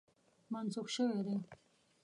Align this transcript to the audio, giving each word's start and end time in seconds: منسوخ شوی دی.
منسوخ 0.51 0.87
شوی 0.95 1.21
دی. 1.27 1.35